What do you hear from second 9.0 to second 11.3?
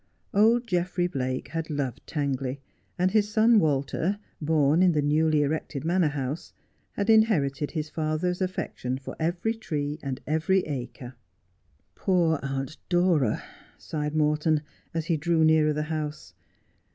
every tree and every acre.'